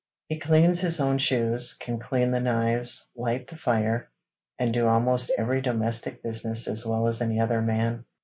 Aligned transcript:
He 0.29 0.39
cleans 0.39 0.79
his 0.79 0.99
own 0.99 1.19
shoes; 1.19 1.75
can 1.75 1.99
clean 1.99 2.31
the 2.31 2.39
knives, 2.39 3.11
light 3.15 3.45
the 3.45 3.55
fire, 3.55 4.09
and 4.57 4.73
do 4.73 4.87
almost 4.87 5.29
every 5.37 5.61
domestic 5.61 6.23
business 6.23 6.67
as 6.67 6.83
well 6.83 7.05
as 7.05 7.21
any 7.21 7.39
other 7.39 7.61
man. 7.61 8.05